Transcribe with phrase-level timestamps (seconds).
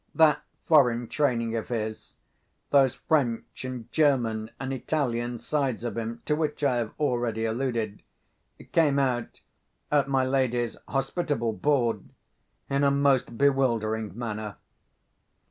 [0.15, 6.63] That foreign training of his—those French and German and Italian sides of him, to which
[6.63, 9.41] I have already alluded—came out,
[9.91, 12.09] at my lady's hospitable board,
[12.67, 14.55] in a most bewildering manner.